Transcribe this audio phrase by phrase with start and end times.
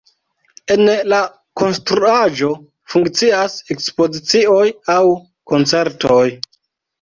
[0.75, 1.17] En la
[1.61, 2.49] konstruaĵo
[2.93, 4.99] funkcias ekspozicioj aŭ
[5.53, 6.25] koncertoj.